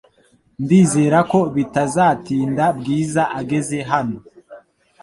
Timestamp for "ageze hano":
3.39-4.17